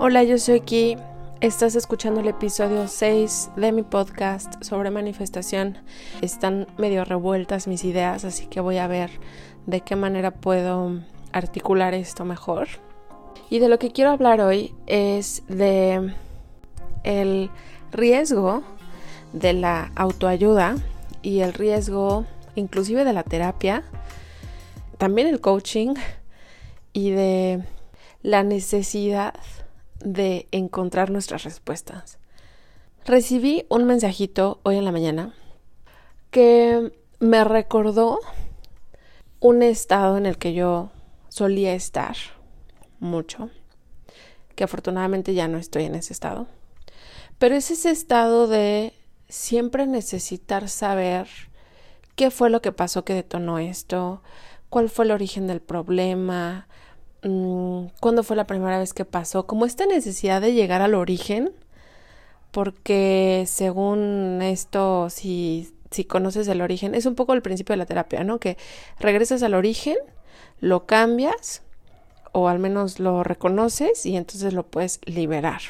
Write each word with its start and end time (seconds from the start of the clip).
Hola, 0.00 0.22
yo 0.22 0.38
soy 0.38 0.60
aquí. 0.60 0.96
Estás 1.40 1.74
escuchando 1.74 2.20
el 2.20 2.28
episodio 2.28 2.86
6 2.86 3.50
de 3.56 3.72
mi 3.72 3.82
podcast 3.82 4.62
sobre 4.62 4.92
manifestación. 4.92 5.76
Están 6.22 6.68
medio 6.78 7.04
revueltas 7.04 7.66
mis 7.66 7.82
ideas, 7.82 8.24
así 8.24 8.46
que 8.46 8.60
voy 8.60 8.78
a 8.78 8.86
ver 8.86 9.10
de 9.66 9.80
qué 9.80 9.96
manera 9.96 10.30
puedo 10.30 11.00
articular 11.32 11.94
esto 11.94 12.24
mejor. 12.24 12.68
Y 13.50 13.58
de 13.58 13.68
lo 13.68 13.80
que 13.80 13.90
quiero 13.90 14.10
hablar 14.10 14.40
hoy 14.40 14.72
es 14.86 15.42
de 15.48 16.14
el 17.02 17.50
riesgo 17.90 18.62
de 19.32 19.52
la 19.52 19.90
autoayuda 19.96 20.76
y 21.22 21.40
el 21.40 21.52
riesgo 21.54 22.24
inclusive 22.54 23.02
de 23.02 23.12
la 23.14 23.24
terapia, 23.24 23.82
también 24.96 25.26
el 25.26 25.40
coaching 25.40 25.94
y 26.92 27.10
de 27.10 27.64
la 28.22 28.44
necesidad 28.44 29.34
de 30.00 30.48
encontrar 30.52 31.10
nuestras 31.10 31.44
respuestas. 31.44 32.18
Recibí 33.04 33.64
un 33.68 33.84
mensajito 33.84 34.60
hoy 34.62 34.76
en 34.76 34.84
la 34.84 34.92
mañana 34.92 35.34
que 36.30 36.92
me 37.20 37.42
recordó 37.44 38.20
un 39.40 39.62
estado 39.62 40.18
en 40.18 40.26
el 40.26 40.36
que 40.36 40.52
yo 40.52 40.90
solía 41.28 41.74
estar 41.74 42.16
mucho, 43.00 43.50
que 44.54 44.64
afortunadamente 44.64 45.34
ya 45.34 45.48
no 45.48 45.58
estoy 45.58 45.84
en 45.84 45.94
ese 45.94 46.12
estado, 46.12 46.46
pero 47.38 47.54
es 47.54 47.70
ese 47.70 47.90
estado 47.90 48.46
de 48.46 48.92
siempre 49.28 49.86
necesitar 49.86 50.68
saber 50.68 51.28
qué 52.16 52.30
fue 52.30 52.50
lo 52.50 52.60
que 52.60 52.72
pasó 52.72 53.04
que 53.04 53.14
detonó 53.14 53.58
esto, 53.58 54.22
cuál 54.68 54.88
fue 54.88 55.04
el 55.04 55.12
origen 55.12 55.46
del 55.46 55.60
problema, 55.60 56.68
Mm, 57.22 57.86
cuándo 58.00 58.22
fue 58.22 58.36
la 58.36 58.46
primera 58.46 58.78
vez 58.78 58.94
que 58.94 59.04
pasó, 59.04 59.46
como 59.46 59.66
esta 59.66 59.86
necesidad 59.86 60.40
de 60.40 60.52
llegar 60.52 60.82
al 60.82 60.94
origen, 60.94 61.52
porque 62.52 63.44
según 63.46 64.40
esto, 64.42 65.10
si, 65.10 65.72
si 65.90 66.04
conoces 66.04 66.48
el 66.48 66.60
origen, 66.60 66.94
es 66.94 67.06
un 67.06 67.14
poco 67.14 67.34
el 67.34 67.42
principio 67.42 67.72
de 67.72 67.78
la 67.78 67.86
terapia, 67.86 68.24
¿no? 68.24 68.38
Que 68.38 68.56
regresas 69.00 69.42
al 69.42 69.54
origen, 69.54 69.96
lo 70.60 70.86
cambias, 70.86 71.62
o 72.32 72.48
al 72.48 72.58
menos 72.58 73.00
lo 73.00 73.24
reconoces 73.24 74.06
y 74.06 74.16
entonces 74.16 74.52
lo 74.52 74.64
puedes 74.64 75.00
liberar. 75.04 75.60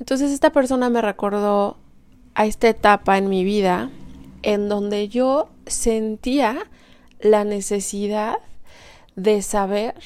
Entonces 0.00 0.30
esta 0.30 0.50
persona 0.50 0.90
me 0.90 1.02
recordó 1.02 1.76
a 2.34 2.46
esta 2.46 2.68
etapa 2.68 3.18
en 3.18 3.28
mi 3.28 3.42
vida 3.42 3.90
en 4.42 4.68
donde 4.68 5.08
yo 5.08 5.48
sentía 5.66 6.58
la 7.20 7.44
necesidad 7.44 8.38
de 9.18 9.42
saber 9.42 9.96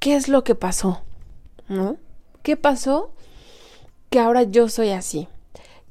qué 0.00 0.16
es 0.16 0.26
lo 0.26 0.42
que 0.42 0.56
pasó, 0.56 1.02
¿no? 1.68 1.96
¿Qué 2.42 2.56
pasó 2.56 3.12
que 4.10 4.18
ahora 4.18 4.42
yo 4.42 4.68
soy 4.68 4.90
así? 4.90 5.28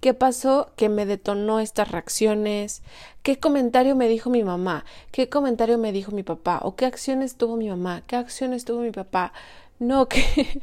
¿Qué 0.02 0.14
pasó 0.14 0.74
que 0.76 0.90
me 0.90 1.06
detonó 1.06 1.62
estas 1.62 1.92
reacciones? 1.92 2.84
¿Qué 3.24 3.40
comentario 3.40 3.96
me 3.96 4.10
dijo 4.10 4.30
mi 4.30 4.44
mamá? 4.44 4.84
¿Qué 5.12 5.30
comentario 5.30 5.78
me 5.78 5.94
dijo 5.94 6.12
mi 6.12 6.24
papá? 6.24 6.60
¿O 6.62 6.76
qué 6.76 6.86
acciones 6.86 7.38
tuvo 7.38 7.56
mi 7.56 7.70
mamá? 7.70 8.04
¿Qué 8.06 8.18
acciones 8.18 8.66
tuvo 8.66 8.82
mi 8.82 8.92
papá? 8.92 9.32
No, 9.80 10.08
que 10.10 10.62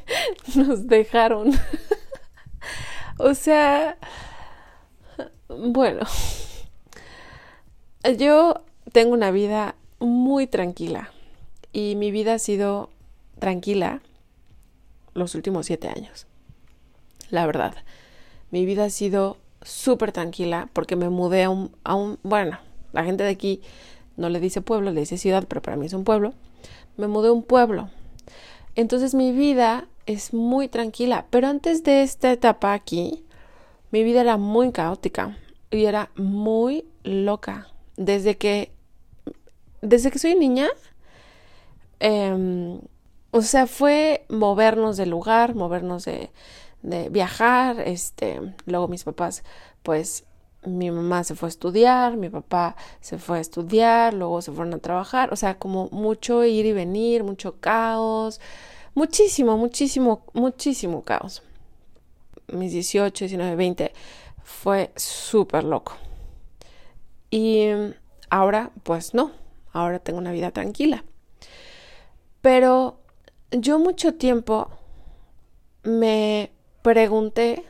nos 0.54 0.86
dejaron. 0.86 1.52
o 3.18 3.32
sea, 3.32 3.96
bueno, 5.48 6.04
yo 8.18 8.62
tengo 8.92 9.14
una 9.14 9.30
vida 9.30 9.74
muy 9.98 10.46
tranquila 10.46 11.11
y 11.72 11.96
mi 11.96 12.10
vida 12.10 12.34
ha 12.34 12.38
sido 12.38 12.90
tranquila 13.38 14.02
los 15.14 15.34
últimos 15.34 15.66
siete 15.66 15.88
años. 15.88 16.26
La 17.30 17.46
verdad, 17.46 17.74
mi 18.50 18.66
vida 18.66 18.84
ha 18.84 18.90
sido 18.90 19.38
súper 19.62 20.12
tranquila 20.12 20.68
porque 20.72 20.96
me 20.96 21.08
mudé 21.08 21.44
a 21.44 21.50
un, 21.50 21.74
a 21.84 21.94
un, 21.94 22.18
bueno, 22.22 22.58
la 22.92 23.04
gente 23.04 23.24
de 23.24 23.30
aquí 23.30 23.62
no 24.16 24.28
le 24.28 24.40
dice 24.40 24.60
pueblo, 24.60 24.90
le 24.90 25.00
dice 25.00 25.16
ciudad, 25.16 25.44
pero 25.48 25.62
para 25.62 25.76
mí 25.76 25.86
es 25.86 25.92
un 25.92 26.04
pueblo. 26.04 26.34
Me 26.96 27.08
mudé 27.08 27.28
a 27.28 27.32
un 27.32 27.42
pueblo. 27.42 27.88
Entonces 28.74 29.14
mi 29.14 29.32
vida 29.32 29.88
es 30.06 30.34
muy 30.34 30.68
tranquila, 30.68 31.26
pero 31.30 31.48
antes 31.48 31.84
de 31.84 32.02
esta 32.02 32.32
etapa 32.32 32.72
aquí, 32.72 33.24
mi 33.90 34.02
vida 34.02 34.20
era 34.20 34.36
muy 34.36 34.72
caótica 34.72 35.36
y 35.70 35.84
era 35.84 36.10
muy 36.16 36.84
loca. 37.02 37.68
Desde 37.96 38.36
que, 38.36 38.72
desde 39.80 40.10
que 40.10 40.18
soy 40.18 40.34
niña, 40.34 40.68
Em, 42.04 42.80
o 43.30 43.42
sea, 43.42 43.68
fue 43.68 44.26
movernos 44.28 44.96
de 44.96 45.06
lugar, 45.06 45.54
movernos 45.54 46.04
de, 46.04 46.32
de 46.82 47.08
viajar, 47.10 47.78
este, 47.80 48.40
luego 48.66 48.88
mis 48.88 49.04
papás, 49.04 49.44
pues 49.84 50.24
mi 50.64 50.90
mamá 50.90 51.22
se 51.22 51.36
fue 51.36 51.46
a 51.46 51.50
estudiar, 51.50 52.16
mi 52.16 52.28
papá 52.28 52.74
se 53.00 53.18
fue 53.18 53.38
a 53.38 53.40
estudiar, 53.40 54.14
luego 54.14 54.42
se 54.42 54.50
fueron 54.50 54.74
a 54.74 54.78
trabajar, 54.78 55.32
o 55.32 55.36
sea, 55.36 55.60
como 55.60 55.88
mucho 55.92 56.44
ir 56.44 56.66
y 56.66 56.72
venir, 56.72 57.22
mucho 57.22 57.60
caos, 57.60 58.40
muchísimo, 58.94 59.56
muchísimo, 59.56 60.24
muchísimo 60.32 61.02
caos. 61.02 61.44
Mis 62.48 62.72
18, 62.72 63.26
19, 63.26 63.54
20 63.54 63.92
fue 64.42 64.90
súper 64.96 65.62
loco. 65.62 65.94
Y 67.30 67.68
ahora, 68.28 68.72
pues 68.82 69.14
no, 69.14 69.30
ahora 69.72 70.00
tengo 70.00 70.18
una 70.18 70.32
vida 70.32 70.50
tranquila. 70.50 71.04
Pero 72.42 72.98
yo 73.50 73.78
mucho 73.78 74.14
tiempo 74.14 74.68
me 75.84 76.52
pregunté 76.82 77.64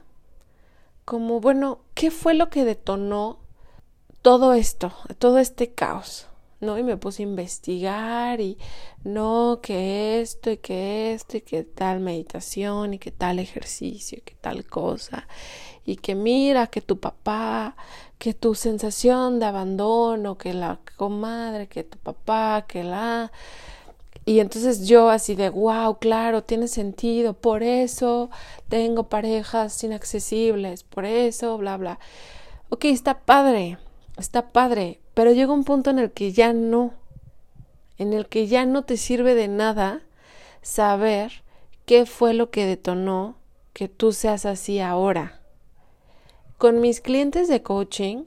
como, 1.04 1.40
bueno, 1.40 1.80
¿qué 1.94 2.10
fue 2.10 2.34
lo 2.34 2.48
que 2.48 2.64
detonó 2.64 3.38
todo 4.22 4.54
esto, 4.54 4.92
todo 5.18 5.38
este 5.38 5.72
caos? 5.72 6.26
¿no? 6.62 6.78
Y 6.78 6.84
me 6.84 6.96
puse 6.96 7.22
a 7.22 7.26
investigar 7.26 8.40
y 8.40 8.56
no, 9.04 9.58
que 9.60 10.20
esto 10.20 10.50
y 10.50 10.58
que 10.58 11.12
esto 11.12 11.36
y 11.36 11.40
que 11.40 11.64
tal 11.64 12.00
meditación 12.00 12.94
y 12.94 12.98
que 12.98 13.10
tal 13.10 13.40
ejercicio 13.40 14.18
y 14.18 14.20
que 14.22 14.36
tal 14.36 14.64
cosa 14.64 15.26
y 15.84 15.96
que 15.96 16.14
mira 16.14 16.68
que 16.68 16.80
tu 16.80 17.00
papá, 17.00 17.76
que 18.18 18.34
tu 18.34 18.54
sensación 18.54 19.40
de 19.40 19.46
abandono, 19.46 20.38
que 20.38 20.54
la 20.54 20.78
comadre, 20.96 21.66
que 21.66 21.82
tu 21.82 21.98
papá, 21.98 22.64
que 22.68 22.84
la 22.84 23.32
y 24.24 24.38
entonces 24.38 24.86
yo 24.86 25.10
así 25.10 25.34
de, 25.34 25.50
wow, 25.50 25.98
claro, 25.98 26.44
tiene 26.44 26.68
sentido, 26.68 27.34
por 27.34 27.64
eso 27.64 28.30
tengo 28.68 29.08
parejas 29.08 29.82
inaccesibles, 29.82 30.84
por 30.84 31.04
eso, 31.04 31.58
bla, 31.58 31.76
bla. 31.76 31.98
Ok, 32.68 32.84
está 32.84 33.20
padre, 33.20 33.78
está 34.16 34.52
padre, 34.52 35.00
pero 35.14 35.32
llega 35.32 35.52
un 35.52 35.64
punto 35.64 35.90
en 35.90 35.98
el 35.98 36.12
que 36.12 36.30
ya 36.32 36.52
no, 36.52 36.94
en 37.98 38.12
el 38.12 38.28
que 38.28 38.46
ya 38.46 38.64
no 38.64 38.84
te 38.84 38.96
sirve 38.96 39.34
de 39.34 39.48
nada 39.48 40.02
saber 40.62 41.42
qué 41.84 42.06
fue 42.06 42.32
lo 42.32 42.50
que 42.50 42.64
detonó 42.64 43.34
que 43.72 43.88
tú 43.88 44.12
seas 44.12 44.46
así 44.46 44.78
ahora. 44.78 45.40
Con 46.58 46.80
mis 46.80 47.00
clientes 47.00 47.48
de 47.48 47.62
coaching, 47.62 48.24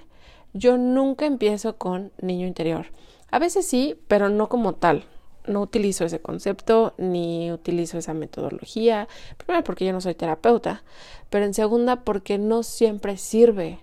yo 0.52 0.78
nunca 0.78 1.26
empiezo 1.26 1.78
con 1.78 2.12
niño 2.22 2.48
interior. 2.48 2.88
A 3.32 3.40
veces 3.40 3.66
sí, 3.66 3.98
pero 4.10 4.28
no 4.28 4.50
como 4.50 4.74
tal 4.74 5.06
no 5.48 5.62
utilizo 5.62 6.06
ese 6.06 6.22
concepto 6.22 6.94
ni 6.98 7.52
utilizo 7.52 7.98
esa 7.98 8.14
metodología. 8.14 9.08
Primero 9.38 9.64
porque 9.64 9.86
yo 9.86 9.94
no 9.94 10.02
soy 10.02 10.16
terapeuta, 10.16 10.84
pero 11.30 11.46
en 11.46 11.54
segunda 11.54 12.04
porque 12.04 12.38
no 12.38 12.64
siempre 12.64 13.18
sirve 13.18 13.80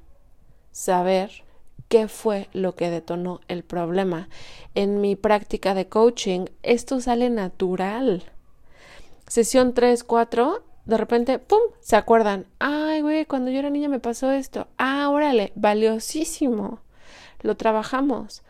saber 0.70 1.30
qué 1.88 2.08
fue 2.08 2.48
lo 2.52 2.74
que 2.74 2.90
detonó 2.90 3.40
el 3.48 3.64
problema. 3.64 4.28
En 4.74 5.00
mi 5.00 5.16
práctica 5.16 5.74
de 5.74 5.88
coaching 5.88 6.46
esto 6.62 7.00
sale 7.00 7.28
natural. 7.30 8.24
Sesión 9.26 9.74
3, 9.74 10.02
4, 10.04 10.62
de 10.84 10.96
repente, 10.96 11.38
¡pum!, 11.38 11.60
se 11.80 11.96
acuerdan. 11.96 12.46
Ay, 12.58 13.02
güey, 13.02 13.24
cuando 13.24 13.50
yo 13.50 13.58
era 13.58 13.70
niña 13.70 13.88
me 13.88 14.00
pasó 14.00 14.32
esto. 14.32 14.66
Ah, 14.78 15.08
órale, 15.10 15.52
valiosísimo. 15.54 16.80
Lo 17.40 17.56
trabajamos. 17.56 18.42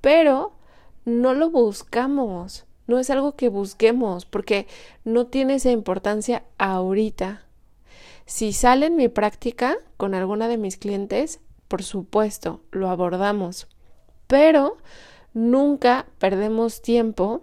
Pero 0.00 0.55
no 1.06 1.32
lo 1.34 1.48
buscamos, 1.50 2.66
no 2.86 2.98
es 2.98 3.08
algo 3.08 3.36
que 3.36 3.48
busquemos, 3.48 4.26
porque 4.26 4.66
no 5.04 5.26
tiene 5.28 5.54
esa 5.54 5.70
importancia 5.70 6.44
ahorita. 6.58 7.46
Si 8.26 8.52
sale 8.52 8.86
en 8.86 8.96
mi 8.96 9.08
práctica 9.08 9.78
con 9.96 10.14
alguna 10.14 10.48
de 10.48 10.58
mis 10.58 10.76
clientes, 10.76 11.40
por 11.68 11.84
supuesto, 11.84 12.60
lo 12.72 12.90
abordamos, 12.90 13.68
pero 14.26 14.76
nunca 15.32 16.06
perdemos 16.18 16.82
tiempo 16.82 17.42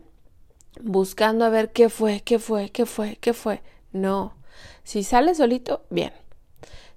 buscando 0.82 1.46
a 1.46 1.50
ver 1.50 1.72
qué 1.72 1.88
fue, 1.88 2.22
qué 2.22 2.40
fue, 2.40 2.70
qué 2.70 2.86
fue, 2.86 3.18
qué 3.22 3.34
fue. 3.34 3.62
No, 3.94 4.36
si 4.84 5.04
sale 5.04 5.36
solito, 5.36 5.86
bien. 5.90 6.12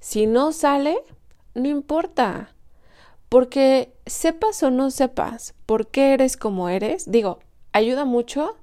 Si 0.00 0.26
no 0.26 0.52
sale, 0.52 0.98
no 1.54 1.68
importa. 1.68 2.54
Porque 3.28 3.95
sepas 4.06 4.62
o 4.62 4.70
no 4.70 4.90
sepas 4.90 5.54
por 5.66 5.88
qué 5.88 6.14
eres 6.14 6.36
como 6.36 6.68
eres, 6.68 7.10
digo, 7.10 7.40
ayuda 7.72 8.04
mucho 8.04 8.56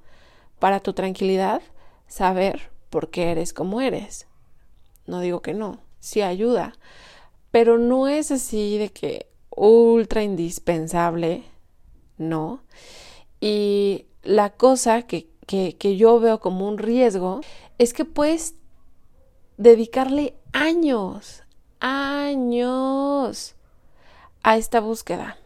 para 0.59 0.79
tu 0.79 0.93
tranquilidad 0.93 1.61
saber 2.07 2.71
porque 2.89 3.31
eres 3.31 3.53
como 3.53 3.81
eres. 3.81 4.27
No 5.05 5.19
digo 5.19 5.41
que 5.41 5.53
no, 5.53 5.79
sí 5.99 6.21
ayuda, 6.21 6.73
pero 7.51 7.77
no 7.77 8.07
es 8.07 8.31
así 8.31 8.77
de 8.77 8.89
que 8.89 9.27
ultra 9.49 10.23
indispensable, 10.23 11.43
no. 12.17 12.63
Y 13.41 14.05
la 14.23 14.51
cosa 14.51 15.01
que, 15.01 15.29
que, 15.45 15.75
que 15.77 15.97
yo 15.97 16.19
veo 16.19 16.39
como 16.39 16.67
un 16.67 16.77
riesgo 16.77 17.41
es 17.77 17.93
que 17.93 18.05
puedes 18.05 18.55
dedicarle 19.57 20.35
años, 20.53 21.43
años 21.79 23.55
a 24.43 24.57
esta 24.57 24.79
búsqueda. 24.79 25.37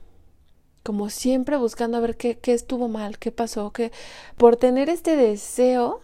Como 0.83 1.09
siempre 1.09 1.57
buscando 1.57 1.97
a 1.97 2.01
ver 2.01 2.17
qué, 2.17 2.37
qué 2.37 2.53
estuvo 2.53 2.87
mal, 2.87 3.19
qué 3.19 3.31
pasó, 3.31 3.71
que 3.71 3.91
por 4.37 4.57
tener 4.57 4.89
este 4.89 5.15
deseo 5.15 6.01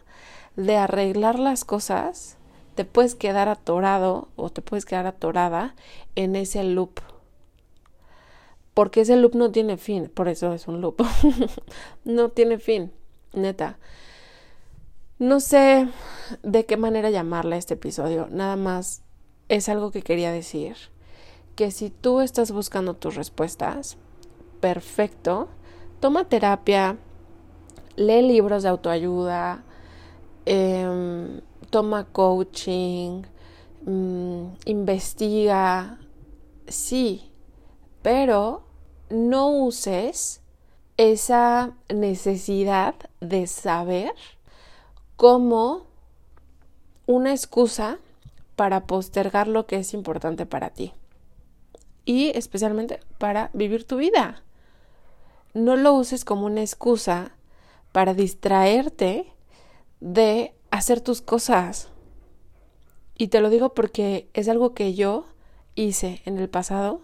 de 0.55 0.77
arreglar 0.77 1.39
las 1.39 1.65
cosas, 1.65 2.37
te 2.75 2.85
puedes 2.85 3.15
quedar 3.15 3.49
atorado 3.49 4.29
o 4.35 4.49
te 4.49 4.61
puedes 4.61 4.85
quedar 4.85 5.05
atorada 5.05 5.75
en 6.15 6.35
ese 6.35 6.63
loop. 6.63 6.99
Porque 8.73 9.01
ese 9.01 9.15
loop 9.15 9.35
no 9.35 9.51
tiene 9.51 9.77
fin, 9.77 10.09
por 10.13 10.27
eso 10.27 10.53
es 10.53 10.67
un 10.67 10.81
loop. 10.81 11.01
no 12.03 12.29
tiene 12.29 12.57
fin, 12.57 12.91
neta. 13.33 13.77
No 15.19 15.39
sé 15.39 15.87
de 16.41 16.65
qué 16.65 16.75
manera 16.75 17.11
llamarle 17.11 17.55
a 17.55 17.59
este 17.59 17.75
episodio, 17.75 18.27
nada 18.31 18.55
más 18.55 19.03
es 19.47 19.69
algo 19.69 19.91
que 19.91 20.01
quería 20.01 20.31
decir. 20.31 20.75
Que 21.55 21.71
si 21.71 21.89
tú 21.89 22.21
estás 22.21 22.51
buscando 22.51 22.95
tus 22.95 23.15
respuestas, 23.15 23.97
perfecto, 24.59 25.49
toma 25.99 26.25
terapia, 26.25 26.97
lee 27.95 28.21
libros 28.21 28.63
de 28.63 28.69
autoayuda, 28.69 29.63
eh, 30.45 31.39
toma 31.69 32.05
coaching, 32.05 33.23
mm, 33.85 34.45
investiga, 34.65 35.99
sí, 36.67 37.31
pero 38.01 38.63
no 39.09 39.49
uses 39.49 40.41
esa 40.97 41.73
necesidad 41.93 42.95
de 43.19 43.47
saber 43.47 44.13
como 45.15 45.85
una 47.05 47.31
excusa 47.31 47.99
para 48.55 48.85
postergar 48.85 49.47
lo 49.47 49.65
que 49.65 49.77
es 49.77 49.93
importante 49.93 50.45
para 50.45 50.69
ti 50.69 50.93
y 52.05 52.31
especialmente 52.37 52.99
para 53.17 53.49
vivir 53.53 53.85
tu 53.85 53.97
vida. 53.97 54.43
No 55.53 55.75
lo 55.75 55.93
uses 55.93 56.25
como 56.25 56.45
una 56.45 56.61
excusa 56.61 57.31
para 57.91 58.13
distraerte 58.13 59.27
de 59.99 60.53
hacer 60.71 60.99
tus 61.01 61.21
cosas. 61.21 61.89
Y 63.17 63.27
te 63.27 63.39
lo 63.39 63.49
digo 63.49 63.73
porque 63.73 64.29
es 64.33 64.49
algo 64.49 64.73
que 64.73 64.95
yo 64.95 65.25
hice 65.75 66.21
en 66.25 66.37
el 66.39 66.49
pasado. 66.49 67.01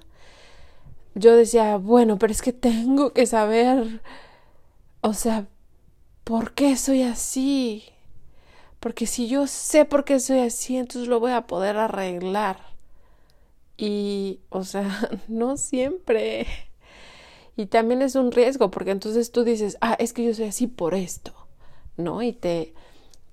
Yo 1.15 1.35
decía, 1.35 1.77
bueno, 1.77 2.17
pero 2.17 2.31
es 2.31 2.41
que 2.41 2.53
tengo 2.53 3.13
que 3.13 3.25
saber, 3.25 4.01
o 5.01 5.13
sea, 5.13 5.47
¿por 6.23 6.53
qué 6.53 6.75
soy 6.75 7.03
así? 7.03 7.83
Porque 8.79 9.05
si 9.05 9.27
yo 9.27 9.47
sé 9.47 9.85
por 9.85 10.05
qué 10.05 10.19
soy 10.19 10.39
así, 10.39 10.77
entonces 10.77 11.07
lo 11.07 11.19
voy 11.19 11.31
a 11.31 11.47
poder 11.47 11.77
arreglar. 11.77 12.68
Y, 13.79 14.41
o 14.49 14.65
sea, 14.65 15.09
no 15.29 15.55
siempre. 15.55 16.45
Y 17.55 17.67
también 17.67 18.01
es 18.01 18.15
un 18.15 18.31
riesgo, 18.33 18.69
porque 18.71 18.91
entonces 18.91 19.31
tú 19.31 19.43
dices, 19.45 19.77
ah, 19.79 19.95
es 19.99 20.11
que 20.11 20.23
yo 20.23 20.33
soy 20.33 20.45
así 20.45 20.67
por 20.67 20.93
esto, 20.95 21.33
¿no? 21.95 22.21
Y 22.21 22.33
te, 22.33 22.73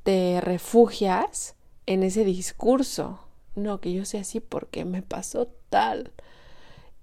te 0.04 0.40
refugias 0.40 1.56
en 1.86 2.04
ese 2.04 2.24
discurso. 2.24 3.18
No, 3.56 3.80
que 3.80 3.92
yo 3.92 4.04
sea 4.04 4.20
así 4.20 4.38
porque 4.38 4.84
me 4.84 5.02
pasó 5.02 5.48
tal. 5.68 6.12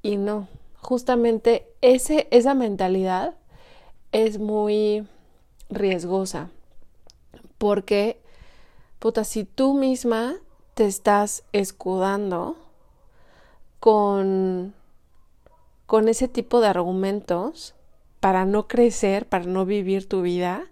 Y 0.02 0.16
no, 0.16 0.48
justamente 0.78 1.68
ese, 1.82 2.28
esa 2.32 2.54
mentalidad 2.54 3.36
es 4.14 4.40
muy 4.40 5.06
riesgosa. 5.70 6.50
Porque, 7.58 8.22
puta, 9.00 9.26
si 9.26 9.44
tú 9.44 9.74
misma 9.74 10.36
te 10.76 10.86
estás 10.86 11.44
escudando 11.52 12.63
con, 13.84 14.74
con 15.86 16.08
ese 16.08 16.30
tipo 16.30 16.62
de 16.62 16.68
argumentos 16.68 17.76
para 18.22 18.46
no 18.46 18.70
crecer, 18.70 19.28
para 19.28 19.44
no 19.44 19.66
vivir 19.66 20.08
tu 20.08 20.22
vida, 20.22 20.66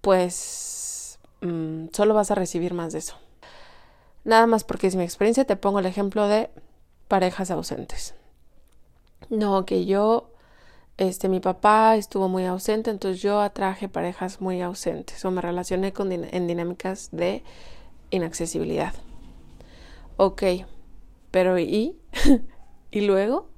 pues 0.00 0.74
Mm, 1.44 1.88
solo 1.92 2.14
vas 2.14 2.30
a 2.30 2.34
recibir 2.34 2.72
más 2.72 2.92
de 2.94 3.00
eso. 3.00 3.16
Nada 4.24 4.46
más 4.46 4.64
porque 4.64 4.86
es 4.86 4.96
mi 4.96 5.04
experiencia, 5.04 5.44
te 5.44 5.56
pongo 5.56 5.78
el 5.78 5.86
ejemplo 5.86 6.26
de 6.26 6.48
parejas 7.06 7.50
ausentes. 7.50 8.14
No, 9.28 9.66
que 9.66 9.84
yo, 9.84 10.30
este, 10.96 11.28
mi 11.28 11.40
papá 11.40 11.96
estuvo 11.96 12.28
muy 12.28 12.46
ausente, 12.46 12.90
entonces 12.90 13.20
yo 13.20 13.40
atraje 13.40 13.90
parejas 13.90 14.40
muy 14.40 14.62
ausentes 14.62 15.22
o 15.24 15.30
me 15.30 15.42
relacioné 15.42 15.92
en 15.98 16.46
dinámicas 16.46 17.10
de 17.12 17.42
inaccesibilidad. 18.10 18.94
Ok, 20.16 20.42
pero 21.34 21.58
¿y? 21.58 21.98
¿Y 22.92 23.00
luego? 23.00 23.48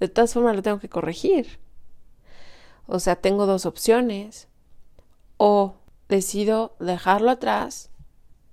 De 0.00 0.08
todas 0.08 0.32
formas 0.32 0.56
lo 0.56 0.62
tengo 0.62 0.78
que 0.78 0.88
corregir. 0.88 1.60
O 2.86 2.98
sea, 2.98 3.16
tengo 3.16 3.44
dos 3.44 3.66
opciones. 3.66 4.48
O 5.36 5.74
decido 6.08 6.74
dejarlo 6.80 7.30
atrás, 7.30 7.90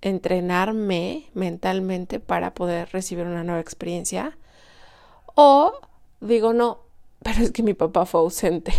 entrenarme 0.01 1.30
mentalmente 1.33 2.19
para 2.19 2.54
poder 2.54 2.89
recibir 2.92 3.25
una 3.25 3.45
nueva 3.45 3.62
experiencia. 3.62 4.38
O 5.36 5.71
digo, 6.19 6.51
no, 6.51 6.81
pero 7.24 7.42
es 7.42 7.51
que 7.51 7.63
mi 7.63 7.74
papá 7.74 8.06
fue 8.06 8.19
ausente. 8.19 8.74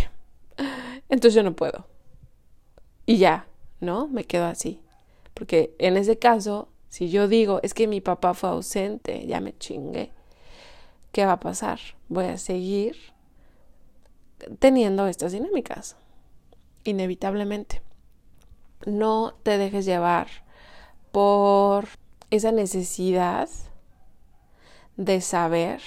Entonces 1.09 1.33
yo 1.33 1.41
no 1.41 1.55
puedo. 1.55 1.87
Y 3.07 3.17
ya, 3.17 3.47
¿no? 3.79 4.07
Me 4.07 4.23
quedo 4.25 4.45
así. 4.45 4.83
Porque 5.33 5.75
en 5.79 5.97
ese 5.97 6.19
caso, 6.19 6.70
si 6.91 7.09
yo 7.09 7.29
digo, 7.29 7.61
es 7.63 7.73
que 7.73 7.87
mi 7.87 8.01
papá 8.01 8.33
fue 8.33 8.49
ausente, 8.49 9.25
ya 9.25 9.39
me 9.39 9.57
chingué, 9.57 10.11
¿qué 11.13 11.25
va 11.25 11.31
a 11.31 11.39
pasar? 11.39 11.79
Voy 12.09 12.25
a 12.25 12.37
seguir 12.37 12.97
teniendo 14.59 15.07
estas 15.07 15.31
dinámicas, 15.31 15.95
inevitablemente 16.83 17.81
no 18.85 19.35
te 19.43 19.57
dejes 19.57 19.85
llevar 19.85 20.27
por 21.13 21.87
esa 22.29 22.51
necesidad 22.51 23.47
de 24.97 25.21
saber, 25.21 25.81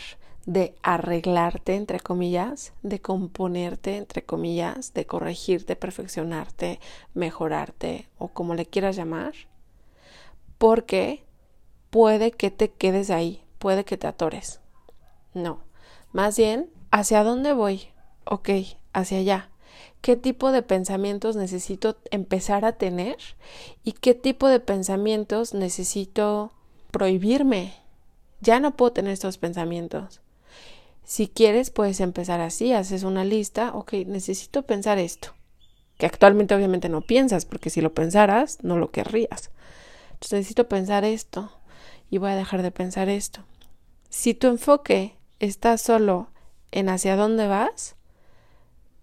de 0.47 0.75
arreglarte, 0.83 1.75
entre 1.75 2.01
comillas, 2.01 2.73
de 2.83 3.03
componerte, 3.03 3.99
entre 3.99 4.25
comillas, 4.25 4.95
de 4.95 5.05
corregirte, 5.05 5.77
perfeccionarte, 5.77 6.81
mejorarte 7.13 8.09
o 8.17 8.29
como 8.29 8.55
le 8.55 8.65
quieras 8.65 8.97
llamar, 8.97 9.35
porque 10.65 11.23
puede 11.91 12.33
que 12.33 12.51
te 12.51 12.71
quedes 12.71 13.11
ahí, 13.11 13.45
puede 13.59 13.85
que 13.85 13.99
te 13.99 14.07
atores. 14.07 14.61
No, 15.35 15.63
más 16.11 16.39
bien, 16.39 16.71
¿hacia 16.91 17.23
dónde 17.23 17.53
voy? 17.53 17.89
Ok, 18.25 18.49
hacia 18.95 19.19
allá 19.19 19.51
qué 20.01 20.17
tipo 20.17 20.53
de 20.53 20.63
pensamientos 20.63 21.37
necesito 21.37 21.99
empezar 22.11 22.65
a 22.65 22.73
tener 22.73 23.19
y 23.83 23.93
qué 23.93 24.15
tipo 24.15 24.49
de 24.49 24.59
pensamientos 24.59 25.53
necesito 25.53 26.51
prohibirme. 26.91 27.75
Ya 28.41 28.59
no 28.59 28.75
puedo 28.75 28.93
tener 28.93 29.13
estos 29.13 29.37
pensamientos. 29.37 30.23
Si 31.05 31.29
quieres, 31.29 31.69
puedes 31.69 32.01
empezar 32.01 32.41
así, 32.41 32.73
haces 32.73 33.03
una 33.03 33.27
lista, 33.27 33.73
ok, 33.75 33.93
necesito 34.07 34.63
pensar 34.63 34.97
esto, 34.97 35.35
que 35.99 36.07
actualmente 36.07 36.55
obviamente 36.55 36.89
no 36.89 37.03
piensas, 37.03 37.45
porque 37.45 37.69
si 37.69 37.83
lo 37.83 37.93
pensaras, 37.93 38.61
no 38.63 38.79
lo 38.79 38.91
querrías. 38.91 39.51
Entonces 40.25 40.39
necesito 40.39 40.69
pensar 40.71 41.05
esto 41.05 41.53
y 42.09 42.17
voy 42.17 42.31
a 42.31 42.37
dejar 42.37 42.63
de 42.63 42.71
pensar 42.71 43.11
esto. 43.11 43.45
Si 44.09 44.33
tu 44.33 44.47
enfoque 44.47 45.19
está 45.39 45.77
solo 45.77 46.31
en 46.73 46.89
hacia 46.89 47.15
dónde 47.15 47.47
vas, 47.47 47.97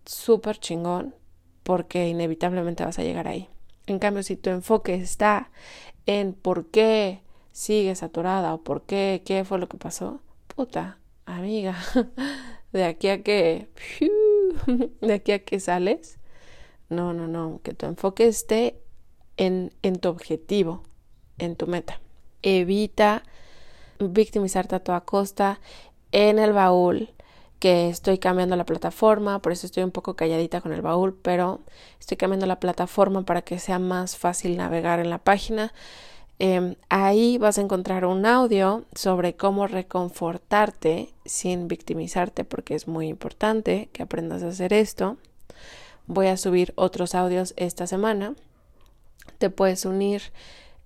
súper 0.04 0.58
chingón 0.58 1.14
porque 1.62 2.08
inevitablemente 2.08 2.84
vas 2.84 2.98
a 2.98 3.04
llegar 3.04 3.28
ahí. 3.28 3.50
En 3.86 4.00
cambio, 4.00 4.24
si 4.24 4.36
tu 4.36 4.50
enfoque 4.50 4.96
está 4.96 5.52
en 6.08 6.34
por 6.34 6.72
qué 6.72 7.22
sigues 7.52 8.02
atorada 8.02 8.56
o 8.56 8.64
por 8.64 8.82
qué, 8.88 9.22
qué 9.24 9.46
fue 9.46 9.60
lo 9.60 9.70
que 9.70 9.78
pasó, 9.78 10.22
puta, 10.48 10.98
amiga, 11.28 11.78
de 12.74 12.84
aquí 12.84 13.10
a 13.10 13.22
que, 13.22 13.70
de 15.02 15.14
aquí 15.14 15.34
a 15.34 15.46
que 15.46 15.60
sales, 15.60 16.18
no, 16.90 17.14
no, 17.14 17.28
no, 17.28 17.62
que 17.62 17.76
tu 17.76 17.86
enfoque 17.86 18.26
esté 18.26 18.82
en, 19.38 19.72
en 19.84 19.98
tu 19.98 20.10
objetivo, 20.10 20.82
en 21.42 21.56
tu 21.56 21.68
meta. 21.68 22.00
Evita 22.42 23.24
victimizarte 24.00 24.76
a 24.76 24.80
toda 24.80 25.02
costa 25.02 25.60
en 26.12 26.40
el 26.40 26.54
baúl 26.54 27.10
que 27.60 27.90
estoy 27.90 28.18
cambiando 28.18 28.56
la 28.56 28.66
plataforma, 28.66 29.40
por 29.40 29.52
eso 29.52 29.68
estoy 29.68 29.84
un 29.84 29.92
poco 29.92 30.16
calladita 30.16 30.62
con 30.62 30.74
el 30.74 30.82
baúl, 30.82 31.16
pero 31.22 31.60
estoy 32.00 32.18
cambiando 32.18 32.48
la 32.48 32.60
plataforma 32.60 33.22
para 33.22 33.44
que 33.44 33.60
sea 33.60 33.78
más 33.78 34.18
fácil 34.18 34.58
navegar 34.58 35.00
en 35.00 35.12
la 35.12 35.20
página. 35.20 35.72
Em, 36.40 36.74
ahí 36.90 37.38
vas 37.38 37.60
a 37.60 37.62
encontrar 37.62 38.06
un 38.06 38.26
audio 38.26 38.84
sobre 38.96 39.36
cómo 39.36 39.68
reconfortarte 39.68 41.14
sin 41.24 41.68
victimizarte, 41.68 42.46
porque 42.46 42.74
es 42.74 42.88
muy 42.88 43.08
importante 43.08 43.90
que 43.94 44.02
aprendas 44.02 44.42
a 44.42 44.48
hacer 44.48 44.74
esto. 44.74 45.18
Voy 46.08 46.28
a 46.28 46.38
subir 46.38 46.74
otros 46.78 47.14
audios 47.14 47.54
esta 47.58 47.86
semana. 47.86 48.34
Te 49.38 49.52
puedes 49.52 49.86
unir 49.86 50.24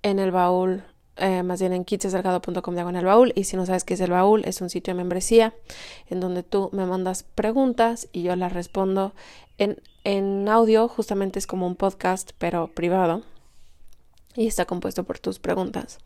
en 0.05 0.19
el 0.19 0.29
baúl 0.29 0.83
eh, 1.17 1.41
más 1.41 1.59
bien 1.59 1.74
en 1.74 1.83
kitsesalgado.com 1.83 2.75
diagonal 2.75 3.05
baúl 3.05 3.33
y 3.35 3.45
si 3.45 3.57
no 3.57 3.65
sabes 3.65 3.83
qué 3.83 3.95
es 3.95 4.01
el 4.01 4.12
baúl 4.12 4.43
es 4.45 4.62
un 4.62 4.69
sitio 4.69 4.93
de 4.93 4.97
membresía 4.97 5.55
en 6.09 6.19
donde 6.19 6.43
tú 6.43 6.69
me 6.74 6.85
mandas 6.85 7.24
preguntas 7.24 8.07
y 8.12 8.21
yo 8.21 8.35
las 8.35 8.53
respondo. 8.53 9.13
En, 9.57 9.81
en 10.03 10.47
audio 10.47 10.88
justamente 10.88 11.39
es 11.39 11.47
como 11.47 11.65
un 11.65 11.75
podcast 11.75 12.33
pero 12.38 12.67
privado 12.67 13.24
y 14.35 14.45
está 14.45 14.65
compuesto 14.65 15.05
por 15.05 15.17
tus 15.17 15.39
preguntas. 15.39 15.97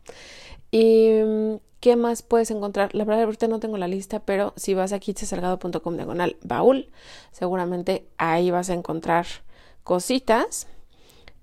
Y 0.70 1.10
mm, 1.22 1.56
¿Qué 1.80 1.96
más 1.96 2.22
puedes 2.22 2.50
encontrar? 2.50 2.94
La 2.94 3.04
verdad, 3.04 3.24
ahorita 3.24 3.48
no 3.48 3.58
tengo 3.58 3.78
la 3.78 3.88
lista, 3.88 4.20
pero 4.20 4.52
si 4.56 4.74
vas 4.74 4.92
a 4.92 4.98
kitsesalgado.com 4.98 5.96
diagonal 5.96 6.36
baúl, 6.42 6.90
seguramente 7.32 8.06
ahí 8.18 8.50
vas 8.50 8.68
a 8.68 8.74
encontrar 8.74 9.26
cositas 9.82 10.68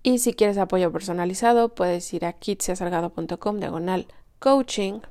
y 0.07 0.19
si 0.19 0.33
quieres 0.33 0.57
apoyo 0.57 0.89
personalizado, 0.89 1.75
puedes 1.75 2.13
ir 2.13 2.23
a 2.23 2.31
kitsiasalgado.com 2.31 3.59
diagonal 3.59 4.07
coaching. 4.39 5.01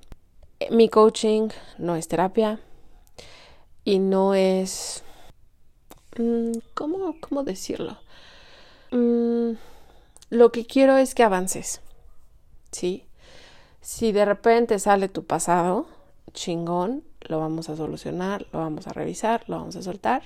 Mi 0.70 0.88
coaching 0.88 1.50
no 1.76 1.96
es 1.96 2.08
terapia 2.08 2.60
y 3.84 3.98
no 3.98 4.34
es... 4.34 5.04
Mm, 6.18 6.52
¿Cómo, 6.72 7.14
cómo 7.20 7.44
decirlo? 7.44 7.98
Mm, 8.90 9.58
lo 10.30 10.50
que 10.50 10.64
quiero 10.64 10.96
es 10.96 11.14
que 11.14 11.24
avances. 11.24 11.82
¿Sí? 12.72 13.04
Si 13.82 14.12
de 14.12 14.24
repente 14.24 14.78
sale 14.78 15.10
tu 15.10 15.26
pasado, 15.26 15.88
chingón, 16.32 17.04
lo 17.20 17.38
vamos 17.38 17.68
a 17.68 17.76
solucionar, 17.76 18.46
lo 18.50 18.60
vamos 18.60 18.86
a 18.86 18.94
revisar, 18.94 19.44
lo 19.46 19.58
vamos 19.58 19.76
a 19.76 19.82
soltar. 19.82 20.22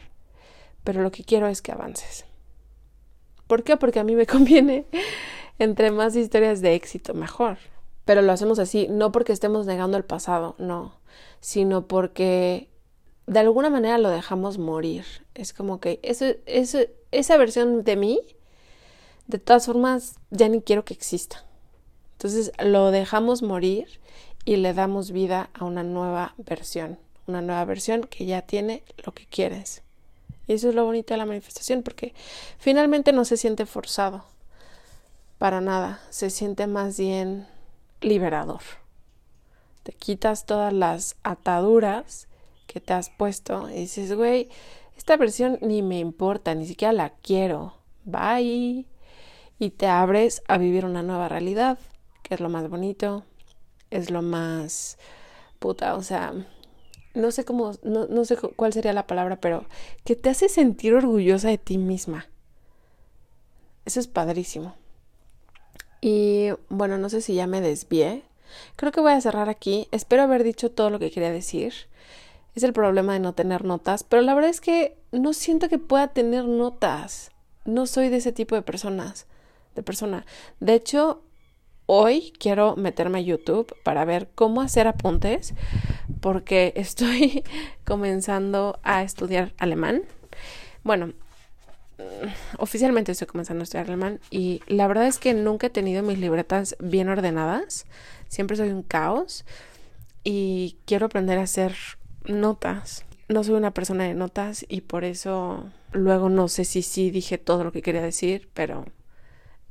Pero 0.85 1.03
lo 1.03 1.11
que 1.11 1.25
quiero 1.25 1.49
es 1.49 1.61
que 1.61 1.73
avances. 1.73 2.30
¿Por 3.51 3.65
qué? 3.65 3.77
Porque 3.77 3.99
a 3.99 4.05
mí 4.05 4.15
me 4.15 4.27
conviene 4.35 4.87
entre 5.59 5.91
más 5.91 6.15
historias 6.15 6.61
de 6.61 6.77
éxito, 6.77 7.15
mejor. 7.15 7.59
Pero 8.05 8.23
lo 8.23 8.31
hacemos 8.31 8.61
así, 8.61 8.87
no 8.89 9.11
porque 9.11 9.33
estemos 9.33 9.67
negando 9.67 9.97
el 9.97 10.05
pasado, 10.05 10.55
no, 10.59 10.95
sino 11.41 11.89
porque 11.89 12.69
de 13.27 13.41
alguna 13.41 13.69
manera 13.69 13.99
lo 13.99 14.09
dejamos 14.09 14.59
morir. 14.59 15.05
Es 15.35 15.53
como 15.53 15.81
que 15.81 15.99
esa 16.05 17.37
versión 17.39 17.83
de 17.83 17.97
mí, 17.97 18.21
de 19.27 19.41
todas 19.41 19.67
formas, 19.67 20.15
ya 20.31 20.49
ni 20.49 20.63
quiero 20.63 20.85
que 20.85 20.95
exista. 20.95 21.45
Entonces 22.13 22.53
lo 22.65 22.93
dejamos 22.93 23.43
morir 23.43 23.89
y 24.45 24.59
le 24.59 24.75
damos 24.75 25.11
vida 25.11 25.51
a 25.55 25.65
una 25.65 25.83
nueva 25.83 26.35
versión, 26.37 27.01
una 27.27 27.43
nueva 27.43 27.65
versión 27.65 28.05
que 28.05 28.27
ya 28.27 28.43
tiene 28.43 28.85
lo 29.05 29.13
que 29.13 29.27
quieres. 29.27 29.83
Y 30.51 30.55
eso 30.55 30.69
es 30.69 30.75
lo 30.75 30.85
bonito 30.85 31.15
de 31.15 31.19
la 31.19 31.27
manifestación, 31.27 31.85
porque 31.85 32.13
finalmente 32.59 33.13
no 33.13 33.25
se 33.25 33.37
siente 33.37 33.67
forzado, 33.67 34.25
para 35.39 35.61
nada, 35.61 36.01
se 36.11 36.29
siente 36.29 36.67
más 36.67 36.99
bien 36.99 37.47
liberador. 38.01 38.59
Te 39.85 39.93
quitas 39.93 40.47
todas 40.47 40.73
las 40.73 41.15
ataduras 41.23 42.27
que 42.67 42.81
te 42.81 42.95
has 42.95 43.11
puesto 43.11 43.71
y 43.71 43.75
dices, 43.75 44.13
güey, 44.13 44.49
esta 44.97 45.17
versión 45.17 45.57
ni 45.61 45.83
me 45.83 46.01
importa, 46.01 46.53
ni 46.57 46.67
siquiera 46.67 46.93
la 46.93 47.11
quiero. 47.11 47.75
Bye. 48.05 48.87
Y 49.61 49.71
te 49.71 49.87
abres 49.87 50.43
a 50.49 50.59
vivir 50.59 50.85
una 50.85 51.05
nueva 51.05 51.29
realidad, 51.29 51.79
que 52.25 52.35
es 52.35 52.41
lo 52.41 52.49
más 52.49 52.69
bonito, 52.69 53.23
es 53.91 54.11
lo 54.11 54.21
más 54.21 54.99
puta, 55.61 55.95
o 55.95 56.03
sea, 56.03 56.35
no 57.15 57.31
sé 57.31 57.45
cómo, 57.45 57.73
no, 57.83 58.07
no 58.07 58.25
sé 58.25 58.37
cuál 58.37 58.73
sería 58.73 58.93
la 58.93 59.07
palabra, 59.07 59.41
pero 59.41 59.65
que 60.05 60.17
te 60.17 60.31
hace 60.31 60.49
sentir 60.49 60.95
orgullosa 60.95 61.49
de 61.49 61.59
ti 61.59 61.79
misma. 61.79 62.29
Eso 63.85 64.01
es 64.01 64.07
padrísimo. 64.07 64.75
Y 66.01 66.51
bueno, 66.69 66.99
no 66.99 67.09
sé 67.09 67.21
si 67.21 67.35
ya 67.35 67.47
me 67.47 67.61
desvié. 67.61 68.23
Creo 68.77 68.93
que 68.93 69.01
voy 69.01 69.13
a 69.13 69.21
cerrar 69.21 69.49
aquí. 69.49 69.89
Espero 69.91 70.23
haber 70.23 70.45
dicho 70.45 70.71
todo 70.71 70.91
lo 70.91 70.99
que 70.99 71.11
quería 71.11 71.31
decir. 71.31 71.75
Es 72.55 72.63
el 72.63 72.73
problema 72.73 73.13
de 73.13 73.21
no 73.21 73.33
tener 73.33 73.65
notas, 73.65 74.03
pero 74.03 74.23
la 74.23 74.35
verdad 74.35 74.51
es 74.51 74.61
que 74.61 74.97
no 75.13 75.33
siento 75.33 75.69
que 75.69 75.79
pueda 75.79 76.09
tener 76.09 76.45
notas. 76.45 77.31
No 77.65 77.87
soy 77.87 78.09
de 78.09 78.17
ese 78.17 78.33
tipo 78.33 78.55
de 78.55 78.63
personas, 78.63 79.27
de 79.75 79.83
persona. 79.83 80.27
De 80.59 80.75
hecho, 80.75 81.23
hoy 81.93 82.33
quiero 82.39 82.77
meterme 82.77 83.19
a 83.19 83.23
YouTube 83.23 83.75
para 83.83 84.05
ver 84.05 84.29
cómo 84.37 84.61
hacer 84.61 84.87
apuntes 84.87 85.55
porque 86.21 86.73
estoy 86.77 87.43
comenzando 87.85 88.79
a 88.85 89.03
estudiar 89.03 89.53
alemán. 89.59 90.03
Bueno, 90.85 91.09
mm, 91.99 92.29
oficialmente 92.59 93.11
estoy 93.11 93.27
comenzando 93.27 93.63
a 93.63 93.65
estudiar 93.65 93.87
alemán 93.89 94.21
y 94.31 94.63
la 94.69 94.87
verdad 94.87 95.09
es 95.09 95.19
que 95.19 95.35
nunca 95.35 95.67
he 95.67 95.71
tenido 95.71 96.05
mis 96.05 96.21
libretas 96.21 96.77
bien 96.79 97.09
ordenadas. 97.09 97.87
Siempre 98.29 98.57
soy 98.57 98.69
un 98.69 98.85
caos 98.85 99.45
y 100.23 100.77
quiero 100.85 101.07
aprender 101.07 101.39
a 101.39 101.43
hacer 101.43 101.75
notas. 102.25 103.05
No 103.29 103.43
soy 103.43 103.57
una 103.57 103.75
persona 103.75 104.05
de 104.05 104.15
notas 104.15 104.65
y 104.69 104.83
por 104.83 105.03
eso 105.03 105.69
luego 105.91 106.29
no 106.29 106.47
sé 106.47 106.65
si 106.65 106.83
sí 106.83 107.11
dije 107.11 107.37
todo 107.37 107.65
lo 107.65 107.73
que 107.73 107.83
quería 107.83 108.03
decir, 108.03 108.49
pero 108.55 108.85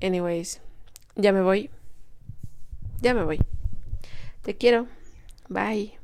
anyways, 0.02 0.60
ya 1.16 1.32
me 1.32 1.42
voy. 1.42 1.70
Ya 3.02 3.14
me 3.14 3.24
voy. 3.24 3.40
Te 4.44 4.58
quiero. 4.58 4.88
Bye. 5.48 5.99